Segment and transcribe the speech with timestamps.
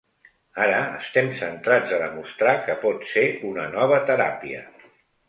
[0.67, 4.65] Ara estem centrats a demostrar que pot ser una nova teràpia.